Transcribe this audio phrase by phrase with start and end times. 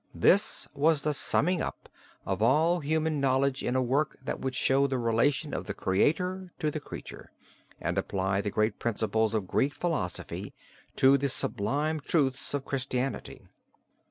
[0.15, 1.87] This was the summing up
[2.25, 6.51] of all human knowledge in a work that would show the relation of the Creator
[6.57, 7.31] to the creature,
[7.79, 10.55] and apply the great principles of Greek philosophy
[10.95, 13.43] to the sublime truths of Christianity.